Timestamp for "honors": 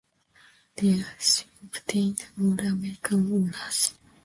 3.31-3.93